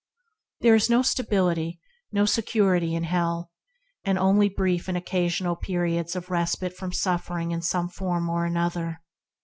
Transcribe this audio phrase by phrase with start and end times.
[0.61, 1.79] There is no stability,
[2.11, 3.51] no security, in hell,
[4.03, 9.03] and only brief and occasional periods of respite from suffering in some form or other.